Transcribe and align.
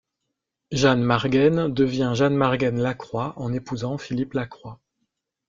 Jeanne 0.71 1.03
Margaine 1.03 1.71
devient 1.71 2.13
Jeanne 2.15 2.33
Margaine-Lacroix 2.33 3.33
en 3.35 3.53
épousant 3.53 3.99
Philippe 3.99 4.33
Lacroix. 4.33 4.79